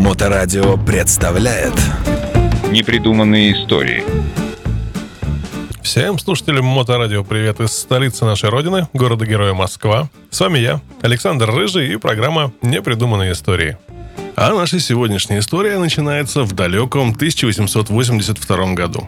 Моторадио 0.00 0.78
представляет 0.78 1.74
Непридуманные 2.70 3.52
истории 3.52 4.02
Всем 5.82 6.18
слушателям 6.18 6.64
Моторадио 6.64 7.22
привет 7.22 7.60
из 7.60 7.72
столицы 7.72 8.24
нашей 8.24 8.48
родины, 8.48 8.88
города-героя 8.94 9.52
Москва. 9.52 10.08
С 10.30 10.40
вами 10.40 10.58
я, 10.58 10.80
Александр 11.02 11.50
Рыжий 11.50 11.92
и 11.92 11.96
программа 11.98 12.50
«Непридуманные 12.62 13.32
истории». 13.32 13.76
А 14.36 14.54
наша 14.54 14.80
сегодняшняя 14.80 15.40
история 15.40 15.76
начинается 15.78 16.44
в 16.44 16.54
далеком 16.54 17.10
1882 17.10 18.72
году. 18.72 19.06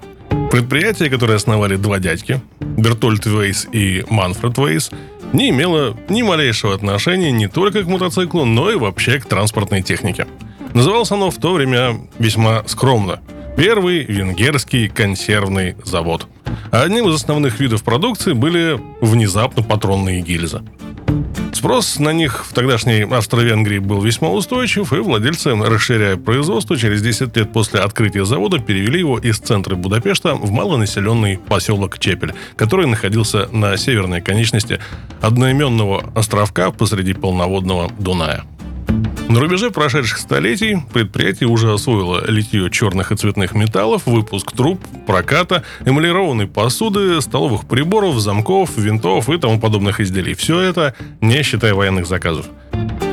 Предприятие, 0.51 1.09
которое 1.09 1.37
основали 1.37 1.77
два 1.77 2.01
дядьки, 2.01 2.43
Бертольд 2.61 3.25
Вейс 3.25 3.67
и 3.73 4.05
Манфред 4.11 4.59
Вейс, 4.59 4.91
не 5.33 5.49
имело 5.49 5.97
ни 6.11 6.21
малейшего 6.21 6.75
отношения 6.75 7.33
не 7.33 7.49
только 7.49 7.83
к 7.83 7.87
мотоциклу, 7.87 8.45
но 8.45 8.71
и 8.71 8.77
вообще 8.77 9.19
к 9.19 9.25
транспортной 9.25 9.81
технике. 9.81 10.27
Называлось 10.75 11.11
оно 11.11 11.31
в 11.31 11.37
то 11.39 11.53
время 11.53 12.01
весьма 12.19 12.63
скромно. 12.67 13.21
Первый 13.57 14.05
венгерский 14.05 14.89
консервный 14.89 15.77
завод. 15.85 16.27
А 16.71 16.83
одним 16.83 17.09
из 17.09 17.15
основных 17.15 17.61
видов 17.61 17.83
продукции 17.83 18.33
были 18.33 18.81
внезапно 19.01 19.63
патронные 19.63 20.23
гильзы. 20.23 20.63
Спрос 21.53 21.99
на 21.99 22.13
них 22.13 22.47
в 22.47 22.55
тогдашней 22.55 23.03
Австро-Венгрии 23.03 23.79
был 23.79 24.01
весьма 24.01 24.31
устойчив, 24.31 24.93
и 24.93 24.97
владельцы, 24.97 25.55
расширяя 25.55 26.17
производство, 26.17 26.77
через 26.77 27.03
10 27.03 27.37
лет 27.37 27.53
после 27.53 27.81
открытия 27.81 28.25
завода 28.25 28.59
перевели 28.59 29.01
его 29.01 29.19
из 29.19 29.39
центра 29.39 29.77
Будапешта 29.77 30.35
в 30.35 30.51
малонаселенный 30.51 31.39
поселок 31.39 31.99
Чепель, 31.99 32.35
который 32.57 32.87
находился 32.87 33.49
на 33.53 33.77
северной 33.77 34.23
конечности 34.23 34.81
одноименного 35.21 36.11
островка 36.15 36.71
посреди 36.71 37.13
полноводного 37.13 37.91
Дуная. 37.99 38.45
На 39.33 39.41
рубеже 39.41 39.71
прошедших 39.71 40.19
столетий 40.19 40.77
предприятие 40.93 41.49
уже 41.49 41.73
освоило 41.73 42.23
литье 42.31 42.69
черных 42.69 43.13
и 43.13 43.17
цветных 43.17 43.55
металлов, 43.55 44.03
выпуск 44.05 44.53
труб, 44.53 44.79
проката, 45.07 45.63
эмалированной 45.87 46.47
посуды, 46.47 47.19
столовых 47.23 47.65
приборов, 47.67 48.21
замков, 48.21 48.77
винтов 48.77 49.31
и 49.31 49.39
тому 49.39 49.59
подобных 49.59 50.01
изделий. 50.01 50.35
Все 50.35 50.61
это 50.61 50.95
не 51.23 51.43
считая 51.43 51.73
военных 51.73 52.07
заказов. 52.07 52.45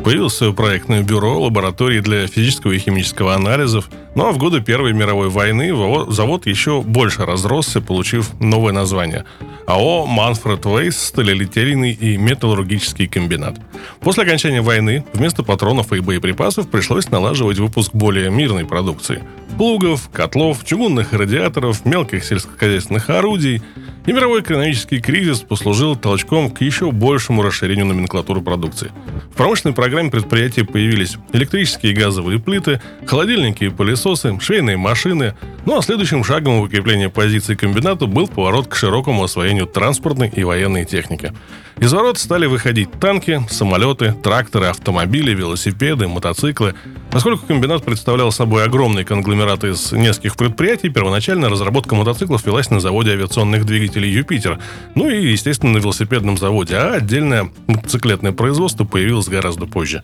Появилось 0.09 0.33
свое 0.33 0.53
проектное 0.53 1.03
бюро, 1.03 1.39
лаборатории 1.39 1.99
для 1.99 2.25
физического 2.25 2.71
и 2.71 2.79
химического 2.79 3.35
анализов. 3.35 3.91
Ну 4.15 4.25
а 4.25 4.31
в 4.31 4.39
годы 4.39 4.59
Первой 4.59 4.91
мировой 4.91 5.29
войны 5.29 5.71
завод 6.11 6.47
еще 6.47 6.81
больше 6.81 7.27
разросся, 7.27 7.79
получив 7.79 8.31
новое 8.39 8.73
название– 8.73 9.25
АО 9.67 10.07
«Манфред 10.07 10.65
Вейс» 10.65 10.97
сталелитейный 10.97 11.91
и 11.91 12.17
металлургический 12.17 13.05
комбинат. 13.05 13.61
После 13.99 14.23
окончания 14.23 14.61
войны 14.61 15.05
вместо 15.13 15.43
патронов 15.43 15.93
и 15.93 15.99
боеприпасов 15.99 16.71
пришлось 16.71 17.11
налаживать 17.11 17.59
выпуск 17.59 17.91
более 17.93 18.31
мирной 18.31 18.65
продукции. 18.65 19.23
Плугов, 19.59 20.09
котлов, 20.11 20.65
чугунных 20.65 21.13
радиаторов, 21.13 21.85
мелких 21.85 22.23
сельскохозяйственных 22.23 23.11
орудий– 23.11 23.61
и 24.05 24.11
мировой 24.11 24.41
экономический 24.41 24.99
кризис 24.99 25.39
послужил 25.39 25.95
толчком 25.95 26.49
к 26.49 26.61
еще 26.61 26.91
большему 26.91 27.41
расширению 27.41 27.85
номенклатуры 27.85 28.41
продукции. 28.41 28.91
В 29.31 29.35
промышленной 29.35 29.75
программе 29.75 30.09
предприятия 30.09 30.63
появились 30.63 31.17
электрические 31.33 31.91
и 31.91 31.95
газовые 31.95 32.39
плиты, 32.39 32.81
холодильники 33.05 33.65
и 33.65 33.69
пылесосы, 33.69 34.39
швейные 34.39 34.77
машины. 34.77 35.35
Ну 35.65 35.77
а 35.77 35.81
следующим 35.81 36.23
шагом 36.23 36.59
в 36.59 36.63
укреплении 36.63 37.07
позиций 37.07 37.55
комбината 37.55 38.05
был 38.05 38.27
поворот 38.27 38.67
к 38.67 38.75
широкому 38.75 39.23
освоению 39.23 39.67
транспортной 39.67 40.29
и 40.29 40.43
военной 40.43 40.85
техники. 40.85 41.33
Из 41.79 41.93
ворот 41.93 42.17
стали 42.17 42.45
выходить 42.45 42.91
танки, 42.99 43.41
самолеты, 43.49 44.13
тракторы, 44.21 44.65
автомобили, 44.67 45.33
велосипеды, 45.33 46.09
мотоциклы. 46.09 46.75
Поскольку 47.09 47.45
комбинат 47.45 47.85
представлял 47.85 48.33
собой 48.33 48.65
огромный 48.65 49.05
конгломерат 49.05 49.63
из 49.63 49.93
нескольких 49.93 50.35
предприятий, 50.35 50.89
первоначально 50.89 51.47
разработка 51.47 51.95
мотоциклов 51.95 52.45
велась 52.45 52.69
на 52.69 52.81
заводе 52.81 53.11
авиационных 53.11 53.65
двигателей 53.65 53.88
«Юпитер», 53.97 54.59
ну 54.95 55.09
и, 55.09 55.31
естественно, 55.31 55.73
на 55.73 55.77
велосипедном 55.77 56.37
заводе, 56.37 56.75
а 56.75 56.93
отдельное 56.95 57.49
мотоциклетное 57.67 58.31
производство 58.31 58.85
появилось 58.85 59.27
гораздо 59.27 59.65
позже. 59.65 60.03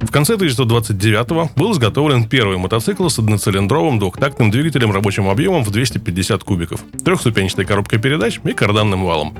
В 0.00 0.10
конце 0.10 0.34
1929-го 0.34 1.50
был 1.56 1.72
изготовлен 1.72 2.28
первый 2.28 2.56
мотоцикл 2.56 3.08
с 3.08 3.18
одноцилиндровым 3.18 3.98
двухтактным 3.98 4.50
двигателем 4.50 4.92
рабочим 4.92 5.28
объемом 5.28 5.62
в 5.62 5.70
250 5.70 6.42
кубиков, 6.42 6.80
трехступенчатой 7.04 7.64
коробкой 7.64 8.00
передач 8.00 8.40
и 8.44 8.52
карданным 8.52 9.04
валом. 9.04 9.36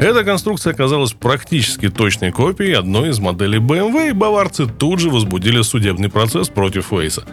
Эта 0.00 0.24
конструкция 0.24 0.72
оказалась 0.72 1.12
практически 1.12 1.88
точной 1.88 2.32
копией 2.32 2.74
одной 2.74 3.10
из 3.10 3.20
моделей 3.20 3.58
BMW, 3.58 4.10
и 4.10 4.12
баварцы 4.12 4.66
тут 4.66 4.98
же 4.98 5.10
возбудили 5.10 5.62
судебный 5.62 6.08
процесс 6.08 6.48
против 6.48 6.86
Фейса. 6.86 7.24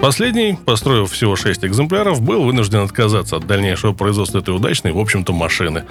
Последний, 0.00 0.58
построив 0.66 1.10
всего 1.10 1.36
6 1.36 1.64
экземпляров, 1.64 2.20
был 2.20 2.42
вынужден 2.42 2.80
отказаться 2.80 3.36
от 3.36 3.46
дальнейшего 3.46 3.92
производства 3.92 4.38
этой 4.38 4.54
удачной, 4.54 4.92
в 4.92 4.98
общем-то, 4.98 5.32
машины. 5.32 5.84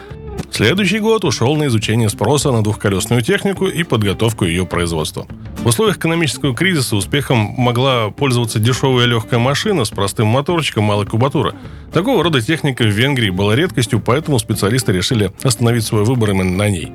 Следующий 0.51 0.99
год 0.99 1.23
ушел 1.23 1.55
на 1.55 1.67
изучение 1.67 2.09
спроса 2.09 2.51
на 2.51 2.61
двухколесную 2.61 3.21
технику 3.21 3.67
и 3.67 3.83
подготовку 3.83 4.43
ее 4.43 4.65
производства. 4.65 5.25
В 5.59 5.67
условиях 5.67 5.97
экономического 5.97 6.53
кризиса 6.53 6.97
успехом 6.97 7.55
могла 7.57 8.09
пользоваться 8.09 8.59
дешевая 8.59 9.05
легкая 9.05 9.39
машина 9.39 9.85
с 9.85 9.89
простым 9.89 10.27
моторчиком 10.27 10.83
малой 10.83 11.05
кубатуры. 11.05 11.53
Такого 11.93 12.21
рода 12.21 12.41
техника 12.41 12.83
в 12.83 12.87
Венгрии 12.87 13.29
была 13.29 13.55
редкостью, 13.55 14.01
поэтому 14.01 14.39
специалисты 14.39 14.91
решили 14.91 15.31
остановить 15.41 15.85
свой 15.85 16.03
выбор 16.03 16.31
именно 16.31 16.57
на 16.57 16.69
ней. 16.69 16.91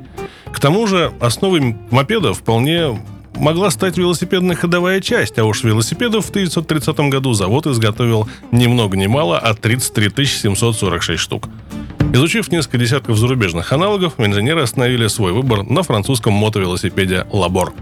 К 0.52 0.60
тому 0.60 0.86
же 0.86 1.12
основой 1.18 1.76
мопеда 1.90 2.34
вполне 2.34 3.00
могла 3.36 3.70
стать 3.70 3.96
велосипедная 3.96 4.56
ходовая 4.56 5.00
часть, 5.00 5.38
а 5.38 5.44
уж 5.44 5.64
велосипедов 5.64 6.26
в 6.26 6.30
1930 6.30 6.98
году 7.10 7.32
завод 7.32 7.66
изготовил 7.66 8.28
ни 8.52 8.66
много 8.66 8.96
ни 8.96 9.06
мало, 9.06 9.38
а 9.38 9.54
33 9.54 10.26
746 10.26 11.20
штук. 11.20 11.48
Изучив 12.16 12.50
несколько 12.50 12.78
десятков 12.78 13.18
зарубежных 13.18 13.74
аналогов, 13.74 14.14
инженеры 14.16 14.62
остановили 14.62 15.06
свой 15.06 15.32
выбор 15.32 15.64
на 15.64 15.82
французском 15.82 16.32
мотовелосипеде 16.32 17.26
«Лабор». 17.30 17.74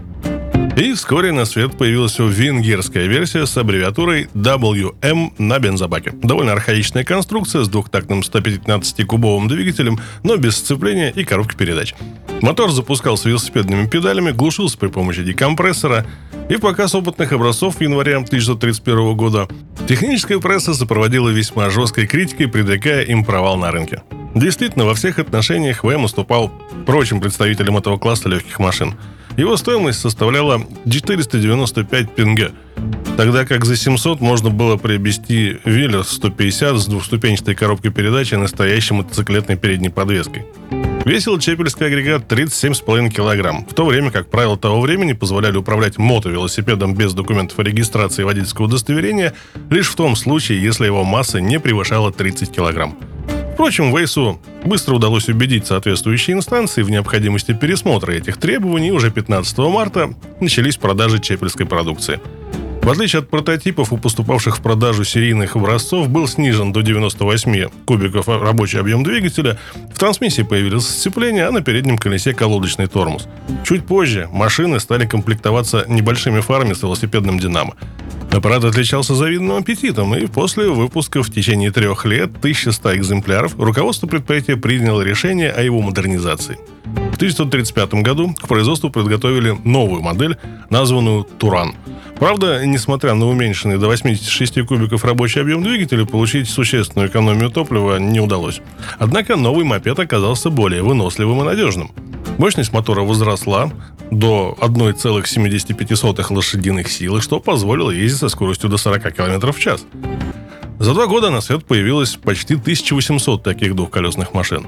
И 0.75 0.91
вскоре 0.91 1.31
на 1.31 1.45
свет 1.45 1.77
появилась 1.77 2.19
венгерская 2.19 3.05
версия 3.05 3.45
с 3.45 3.55
аббревиатурой 3.55 4.27
WM 4.33 5.31
на 5.37 5.57
бензобаке. 5.57 6.11
Довольно 6.21 6.51
архаичная 6.51 7.05
конструкция 7.05 7.63
с 7.63 7.69
двухтактным 7.69 8.19
115-кубовым 8.19 9.47
двигателем, 9.47 10.01
но 10.23 10.35
без 10.35 10.57
сцепления 10.57 11.11
и 11.11 11.23
коробки 11.23 11.55
передач. 11.55 11.95
Мотор 12.41 12.71
запускался 12.71 13.29
велосипедными 13.29 13.87
педалями, 13.87 14.31
глушился 14.31 14.77
при 14.77 14.87
помощи 14.87 15.23
декомпрессора, 15.23 16.05
и 16.49 16.57
в 16.57 16.59
показ 16.59 16.93
опытных 16.93 17.31
образцов 17.31 17.77
в 17.77 17.81
январе 17.81 18.17
1931 18.17 19.15
года 19.15 19.47
техническая 19.87 20.39
пресса 20.39 20.73
сопроводила 20.73 21.29
весьма 21.29 21.69
жесткой 21.69 22.05
критикой, 22.05 22.49
предрекая 22.49 23.03
им 23.03 23.23
провал 23.23 23.55
на 23.55 23.71
рынке. 23.71 24.03
Действительно, 24.35 24.83
во 24.83 24.93
всех 24.93 25.19
отношениях 25.19 25.85
ВМ 25.85 26.03
уступал 26.03 26.51
прочим 26.85 27.21
представителям 27.21 27.77
этого 27.77 27.97
класса 27.97 28.27
легких 28.27 28.59
машин– 28.59 28.95
его 29.37 29.57
стоимость 29.57 29.99
составляла 29.99 30.61
495 30.89 32.11
пинге, 32.11 32.51
тогда 33.17 33.45
как 33.45 33.65
за 33.65 33.75
700 33.75 34.21
можно 34.21 34.49
было 34.49 34.77
приобрести 34.77 35.57
Веллер 35.65 36.03
150 36.03 36.77
с 36.77 36.85
двухступенчатой 36.85 37.55
коробкой 37.55 37.91
передач 37.91 38.33
и 38.33 38.37
настоящей 38.37 38.93
мотоциклетной 38.93 39.57
передней 39.57 39.89
подвеской. 39.89 40.45
Весил 41.05 41.37
чепельский 41.37 41.85
агрегат 41.85 42.31
37,5 42.31 43.11
кг, 43.11 43.69
в 43.69 43.73
то 43.75 43.85
время 43.85 44.09
как 44.09 44.27
правила 44.31 44.57
того 44.57 44.81
времени 44.81 45.13
позволяли 45.13 45.57
управлять 45.57 45.99
мотовелосипедом 45.99 46.95
без 46.95 47.13
документов 47.13 47.59
о 47.59 47.63
регистрации 47.63 48.23
водительского 48.23 48.65
удостоверения 48.65 49.33
лишь 49.69 49.87
в 49.87 49.95
том 49.95 50.15
случае, 50.15 50.63
если 50.63 50.87
его 50.87 51.03
масса 51.03 51.39
не 51.41 51.59
превышала 51.59 52.11
30 52.11 52.51
кг. 52.55 52.95
Впрочем, 53.55 53.95
Вейсу 53.95 54.37
быстро 54.65 54.95
удалось 54.95 55.29
убедить 55.29 55.65
соответствующие 55.65 56.35
инстанции 56.35 56.81
в 56.81 56.89
необходимости 56.89 57.53
пересмотра 57.53 58.11
этих 58.11 58.35
требований, 58.35 58.89
и 58.89 58.91
уже 58.91 59.11
15 59.11 59.57
марта 59.59 60.13
начались 60.41 60.75
продажи 60.75 61.19
чепельской 61.19 61.65
продукции. 61.65 62.19
В 62.83 62.89
отличие 62.89 63.21
от 63.21 63.29
прототипов 63.29 63.93
у 63.93 63.97
поступавших 63.97 64.57
в 64.57 64.61
продажу 64.61 65.05
серийных 65.05 65.55
образцов 65.55 66.09
был 66.09 66.27
снижен 66.27 66.73
до 66.73 66.81
98 66.81 67.69
кубиков 67.85 68.27
рабочий 68.27 68.77
объем 68.77 69.05
двигателя, 69.05 69.57
в 69.93 69.97
трансмиссии 69.97 70.41
появилось 70.41 70.89
сцепление, 70.89 71.47
а 71.47 71.51
на 71.51 71.61
переднем 71.61 71.97
колесе 71.97 72.33
колодочный 72.33 72.87
тормоз. 72.87 73.25
Чуть 73.63 73.85
позже 73.85 74.27
машины 74.33 74.81
стали 74.81 75.05
комплектоваться 75.05 75.85
небольшими 75.87 76.41
фарами 76.41 76.73
с 76.73 76.83
велосипедным 76.83 77.39
динамо. 77.39 77.75
Аппарат 78.35 78.65
отличался 78.65 79.15
завидным 79.15 79.55
аппетитом, 79.55 80.13
и 80.13 80.25
после 80.25 80.67
выпуска 80.67 81.23
в 81.23 81.31
течение 81.31 81.71
трех 81.71 82.03
лет 82.05 82.31
1100 82.37 82.97
экземпляров 82.97 83.57
руководство 83.57 84.07
предприятия 84.07 84.57
приняло 84.57 85.01
решение 85.01 85.51
о 85.51 85.61
его 85.61 85.81
модернизации. 85.81 86.59
В 86.83 87.15
1935 87.15 87.93
году 88.03 88.33
к 88.33 88.47
производству 88.49 88.89
подготовили 88.89 89.55
новую 89.63 90.01
модель, 90.01 90.37
названную 90.69 91.23
«Туран». 91.23 91.75
Правда, 92.19 92.65
несмотря 92.65 93.13
на 93.13 93.25
уменьшенный 93.25 93.77
до 93.77 93.87
86 93.87 94.65
кубиков 94.65 95.05
рабочий 95.05 95.39
объем 95.39 95.63
двигателя, 95.63 96.05
получить 96.05 96.49
существенную 96.49 97.09
экономию 97.09 97.49
топлива 97.49 97.99
не 97.99 98.19
удалось. 98.19 98.61
Однако 98.99 99.37
новый 99.37 99.63
мопед 99.63 99.97
оказался 99.97 100.49
более 100.49 100.83
выносливым 100.83 101.41
и 101.41 101.45
надежным– 101.45 101.91
Мощность 102.37 102.73
мотора 102.73 103.01
возросла 103.01 103.71
до 104.11 104.57
1,75 104.59 106.33
лошадиных 106.33 106.91
силы, 106.91 107.21
что 107.21 107.39
позволило 107.39 107.91
ездить 107.91 108.19
со 108.19 108.29
скоростью 108.29 108.69
до 108.69 108.77
40 108.77 109.13
км 109.13 109.51
в 109.51 109.59
час. 109.59 109.85
За 110.79 110.93
два 110.93 111.07
года 111.07 111.29
на 111.29 111.39
свет 111.39 111.65
появилось 111.65 112.15
почти 112.15 112.55
1800 112.55 113.41
таких 113.41 113.75
двухколесных 113.75 114.33
машин. 114.33 114.67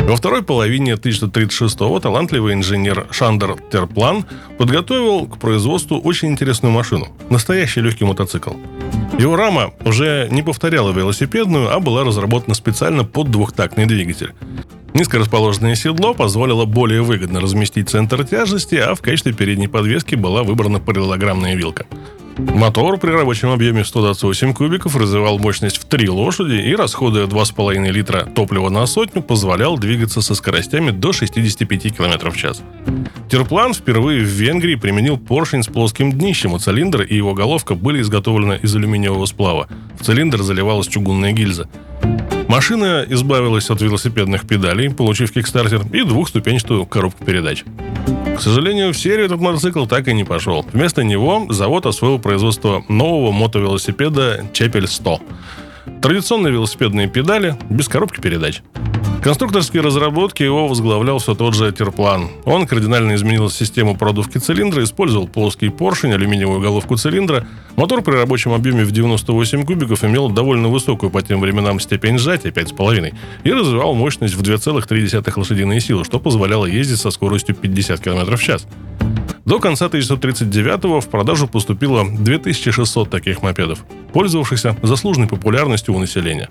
Во 0.00 0.16
второй 0.16 0.42
половине 0.42 0.94
1936-го 0.94 2.00
талантливый 2.00 2.54
инженер 2.54 3.06
Шандер 3.10 3.56
Терплан 3.70 4.24
подготовил 4.58 5.26
к 5.26 5.38
производству 5.38 5.98
очень 5.98 6.28
интересную 6.30 6.72
машину– 6.72 7.08
настоящий 7.30 7.82
легкий 7.82 8.04
мотоцикл. 8.04 8.52
Его 9.18 9.36
рама 9.36 9.72
уже 9.84 10.28
не 10.30 10.42
повторяла 10.42 10.90
велосипедную, 10.90 11.72
а 11.72 11.78
была 11.78 12.02
разработана 12.02 12.54
специально 12.54 13.04
под 13.04 13.30
двухтактный 13.30 13.86
двигатель. 13.86 14.32
Низкорасположенное 14.94 15.74
седло 15.74 16.14
позволило 16.14 16.64
более 16.64 17.02
выгодно 17.02 17.40
разместить 17.40 17.88
центр 17.88 18.24
тяжести, 18.24 18.74
а 18.74 18.94
в 18.94 19.00
качестве 19.00 19.32
передней 19.32 19.68
подвески 19.68 20.14
была 20.14 20.42
выбрана 20.42 20.80
параллелограммная 20.80 21.54
вилка. 21.54 21.86
Мотор 22.38 22.98
при 22.98 23.10
рабочем 23.10 23.50
объеме 23.50 23.84
128 23.84 24.54
кубиков 24.54 24.96
развивал 24.96 25.38
мощность 25.38 25.76
в 25.76 25.84
3 25.84 26.08
лошади 26.08 26.54
и, 26.54 26.74
расходуя 26.74 27.26
2,5 27.26 27.90
литра 27.90 28.26
топлива 28.34 28.70
на 28.70 28.86
сотню, 28.86 29.22
позволял 29.22 29.78
двигаться 29.78 30.22
со 30.22 30.34
скоростями 30.34 30.90
до 30.90 31.12
65 31.12 31.96
км 31.96 32.30
в 32.30 32.36
час. 32.36 32.62
Терплан 33.30 33.74
впервые 33.74 34.22
в 34.22 34.28
Венгрии 34.28 34.76
применил 34.76 35.18
поршень 35.18 35.62
с 35.62 35.66
плоским 35.66 36.12
днищем, 36.12 36.54
а 36.54 36.58
цилиндр 36.58 37.02
и 37.02 37.16
его 37.16 37.34
головка 37.34 37.74
были 37.74 38.00
изготовлены 38.00 38.58
из 38.62 38.74
алюминиевого 38.74 39.26
сплава. 39.26 39.68
В 40.00 40.04
цилиндр 40.04 40.42
заливалась 40.42 40.88
чугунная 40.88 41.32
гильза. 41.32 41.68
Машина 42.52 43.06
избавилась 43.08 43.70
от 43.70 43.80
велосипедных 43.80 44.46
педалей, 44.46 44.90
получив 44.90 45.32
кикстартер 45.32 45.86
и 45.90 46.02
двухступенчатую 46.02 46.84
коробку 46.84 47.24
передач. 47.24 47.64
К 48.36 48.42
сожалению, 48.42 48.92
в 48.92 48.98
серию 48.98 49.24
этот 49.24 49.40
мотоцикл 49.40 49.86
так 49.86 50.06
и 50.06 50.12
не 50.12 50.24
пошел. 50.24 50.62
Вместо 50.70 51.02
него 51.02 51.46
завод 51.48 51.86
освоил 51.86 52.18
производство 52.18 52.84
нового 52.90 53.32
мотовелосипеда 53.32 54.44
Чепель 54.52 54.86
100. 54.86 55.22
Традиционные 56.00 56.52
велосипедные 56.52 57.08
педали 57.08 57.56
без 57.70 57.88
коробки 57.88 58.20
передач. 58.20 58.62
Конструкторские 59.22 59.82
разработки 59.82 60.42
его 60.42 60.66
возглавлял 60.66 61.20
все 61.20 61.36
тот 61.36 61.54
же 61.54 61.70
Терплан. 61.70 62.28
Он 62.44 62.66
кардинально 62.66 63.14
изменил 63.14 63.50
систему 63.50 63.96
продувки 63.96 64.38
цилиндра, 64.38 64.82
использовал 64.82 65.28
плоский 65.28 65.68
поршень, 65.68 66.12
алюминиевую 66.12 66.60
головку 66.60 66.96
цилиндра. 66.96 67.46
Мотор 67.76 68.02
при 68.02 68.14
рабочем 68.14 68.52
объеме 68.52 68.82
в 68.82 68.90
98 68.90 69.64
кубиков 69.64 70.02
имел 70.02 70.28
довольно 70.28 70.66
высокую 70.66 71.10
по 71.10 71.22
тем 71.22 71.40
временам 71.40 71.78
степень 71.78 72.18
сжатия 72.18 72.50
5,5 72.50 73.14
и 73.44 73.52
развивал 73.52 73.94
мощность 73.94 74.34
в 74.34 74.42
2,3 74.42 75.32
лошадиные 75.36 75.80
силы, 75.80 76.04
что 76.04 76.18
позволяло 76.18 76.66
ездить 76.66 76.98
со 76.98 77.12
скоростью 77.12 77.54
50 77.54 78.00
км 78.00 78.36
в 78.36 78.42
час. 78.42 78.66
До 79.44 79.58
конца 79.58 79.86
1939-го 79.86 81.00
в 81.00 81.08
продажу 81.08 81.48
поступило 81.48 82.06
2600 82.08 83.10
таких 83.10 83.42
мопедов, 83.42 83.84
пользовавшихся 84.12 84.76
заслуженной 84.82 85.26
популярностью 85.26 85.94
у 85.94 85.98
населения. 85.98 86.48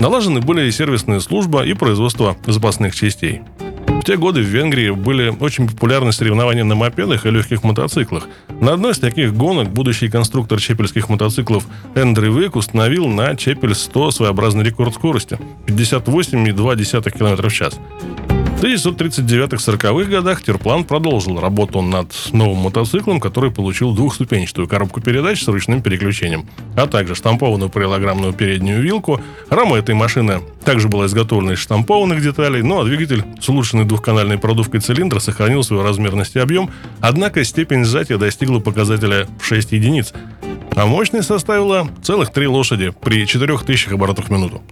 Налажены 0.00 0.40
были 0.40 0.66
и 0.66 0.72
сервисная 0.72 1.20
служба, 1.20 1.64
и 1.64 1.74
производство 1.74 2.36
запасных 2.46 2.94
частей. 2.94 3.42
В 3.86 4.02
те 4.04 4.16
годы 4.16 4.40
в 4.40 4.46
Венгрии 4.46 4.90
были 4.90 5.34
очень 5.40 5.68
популярны 5.68 6.12
соревнования 6.12 6.64
на 6.64 6.74
мопедах 6.74 7.24
и 7.26 7.30
легких 7.30 7.62
мотоциклах. 7.62 8.28
На 8.60 8.72
одной 8.72 8.92
из 8.92 8.98
таких 8.98 9.34
гонок 9.34 9.70
будущий 9.70 10.08
конструктор 10.08 10.60
чепельских 10.60 11.08
мотоциклов 11.08 11.66
Эндрю 11.94 12.32
Вик 12.32 12.56
установил 12.56 13.06
на 13.06 13.36
Чепель 13.36 13.74
100 13.74 14.10
своеобразный 14.12 14.64
рекорд 14.64 14.94
скорости– 14.94 15.38
58,2 15.66 17.10
км 17.10 17.48
в 17.48 17.52
час. 17.52 17.78
В 18.58 18.60
1939-40-х 18.60 20.10
годах 20.10 20.42
Терплан 20.42 20.82
продолжил 20.82 21.38
работу 21.38 21.80
над 21.80 22.12
новым 22.32 22.58
мотоциклом, 22.58 23.20
который 23.20 23.52
получил 23.52 23.94
двухступенчатую 23.94 24.66
коробку 24.66 25.00
передач 25.00 25.44
с 25.44 25.46
ручным 25.46 25.80
переключением, 25.80 26.44
а 26.74 26.88
также 26.88 27.14
штампованную 27.14 27.70
параллелограммную 27.70 28.32
переднюю 28.32 28.82
вилку. 28.82 29.20
Рама 29.48 29.76
этой 29.76 29.94
машины 29.94 30.40
также 30.64 30.88
была 30.88 31.06
изготовлена 31.06 31.52
из 31.52 31.60
штампованных 31.60 32.20
деталей, 32.20 32.62
ну 32.62 32.80
а 32.80 32.84
двигатель 32.84 33.22
с 33.40 33.48
улучшенной 33.48 33.84
двухканальной 33.84 34.38
продувкой 34.38 34.80
цилиндра 34.80 35.20
сохранил 35.20 35.62
свою 35.62 35.84
размерность 35.84 36.34
и 36.34 36.40
объем, 36.40 36.68
однако 37.00 37.44
степень 37.44 37.84
сжатия 37.84 38.18
достигла 38.18 38.58
показателя 38.58 39.28
в 39.40 39.46
6 39.46 39.70
единиц, 39.70 40.12
а 40.74 40.84
мощность 40.84 41.28
составила 41.28 41.88
целых 42.02 42.32
3 42.32 42.48
лошади 42.48 42.92
при 43.02 43.24
4000 43.24 43.90
оборотах 43.90 44.26
в 44.26 44.30
минуту. 44.32 44.62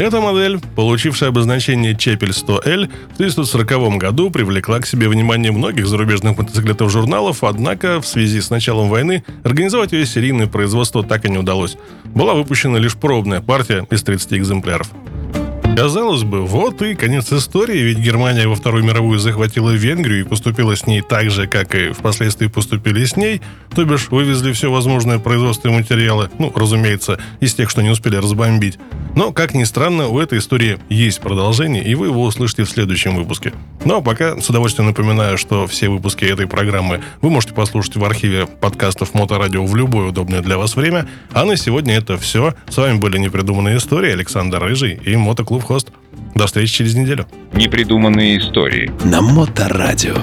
Эта 0.00 0.18
модель, 0.22 0.58
получившая 0.76 1.28
обозначение 1.28 1.94
Чепель 1.94 2.30
100L, 2.30 2.88
в 3.10 3.14
1940 3.16 3.98
году 3.98 4.30
привлекла 4.30 4.78
к 4.78 4.86
себе 4.86 5.08
внимание 5.08 5.52
многих 5.52 5.86
зарубежных 5.86 6.38
мотоциклетов 6.38 6.90
журналов, 6.90 7.44
однако 7.44 8.00
в 8.00 8.06
связи 8.06 8.40
с 8.40 8.48
началом 8.48 8.88
войны 8.88 9.24
организовать 9.44 9.92
ее 9.92 10.06
серийное 10.06 10.46
производство 10.46 11.02
так 11.04 11.26
и 11.26 11.30
не 11.30 11.36
удалось. 11.36 11.76
Была 12.06 12.32
выпущена 12.32 12.78
лишь 12.78 12.96
пробная 12.96 13.42
партия 13.42 13.86
из 13.90 14.02
30 14.02 14.32
экземпляров. 14.32 14.90
Казалось 15.76 16.24
бы, 16.24 16.44
вот 16.44 16.82
и 16.82 16.94
конец 16.94 17.32
истории, 17.32 17.78
ведь 17.78 17.98
Германия 17.98 18.46
во 18.46 18.54
Вторую 18.54 18.84
мировую 18.84 19.18
захватила 19.18 19.70
Венгрию 19.70 20.20
и 20.20 20.28
поступила 20.28 20.76
с 20.76 20.86
ней 20.86 21.00
так 21.00 21.30
же, 21.30 21.46
как 21.46 21.74
и 21.74 21.92
впоследствии 21.92 22.48
поступили 22.48 23.04
с 23.04 23.16
ней, 23.16 23.40
то 23.74 23.84
бишь 23.84 24.10
вывезли 24.10 24.52
все 24.52 24.70
возможное 24.70 25.18
производство 25.18 25.68
и 25.68 25.72
материалы, 25.72 26.28
ну, 26.38 26.52
разумеется, 26.54 27.18
из 27.40 27.54
тех, 27.54 27.70
что 27.70 27.82
не 27.82 27.88
успели 27.88 28.16
разбомбить. 28.16 28.78
Но, 29.14 29.32
как 29.32 29.54
ни 29.54 29.64
странно, 29.64 30.08
у 30.08 30.18
этой 30.18 30.38
истории 30.38 30.78
есть 30.90 31.20
продолжение, 31.20 31.82
и 31.82 31.94
вы 31.94 32.06
его 32.06 32.24
услышите 32.24 32.64
в 32.64 32.70
следующем 32.70 33.16
выпуске. 33.16 33.52
Ну 33.84 33.96
а 33.96 34.00
пока 34.02 34.38
с 34.38 34.50
удовольствием 34.50 34.88
напоминаю, 34.88 35.38
что 35.38 35.66
все 35.66 35.88
выпуски 35.88 36.24
этой 36.26 36.46
программы 36.46 37.00
вы 37.22 37.30
можете 37.30 37.54
послушать 37.54 37.96
в 37.96 38.04
архиве 38.04 38.46
подкастов 38.46 39.14
Моторадио 39.14 39.64
в 39.64 39.74
любое 39.74 40.08
удобное 40.08 40.42
для 40.42 40.58
вас 40.58 40.76
время. 40.76 41.08
А 41.32 41.44
на 41.44 41.56
сегодня 41.56 41.96
это 41.96 42.18
все. 42.18 42.54
С 42.68 42.76
вами 42.76 42.98
были 42.98 43.16
«Непридуманные 43.18 43.78
истории» 43.78 44.12
Александр 44.12 44.62
Рыжий 44.62 45.00
и 45.02 45.16
Мотоклуб 45.16 45.59
Хост. 45.64 45.88
До 46.34 46.46
встречи 46.46 46.74
через 46.74 46.94
неделю. 46.94 47.26
Непридуманные 47.52 48.38
истории. 48.38 48.90
На 49.04 49.20
Моторадио. 49.20 50.16